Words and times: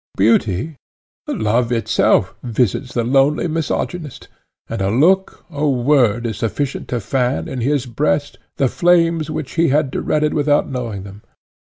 Beauty, 0.17 0.77
love 1.27 1.71
itself 1.71 2.33
visits 2.41 2.91
the 2.95 3.03
lonely 3.03 3.47
mysogunist, 3.47 4.29
and 4.67 4.81
a 4.81 4.89
look, 4.89 5.45
a 5.51 5.69
word, 5.69 6.25
is 6.25 6.37
sufficient 6.37 6.87
to 6.87 6.99
fan, 6.99 7.47
in 7.47 7.61
his 7.61 7.85
breast, 7.85 8.39
the 8.57 8.67
flames 8.67 9.29
which 9.29 9.51
he 9.61 9.67
had 9.67 9.91
dreaded 9.91 10.33
without 10.33 10.67
knowing 10.67 11.03
them. 11.03 11.21